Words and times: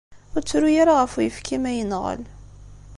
Ur 0.33 0.41
ttru 0.43 0.69
ara 0.81 0.93
ɣef 1.01 1.13
uyefki 1.17 1.57
ma 1.61 1.71
yenɣel. 1.77 2.21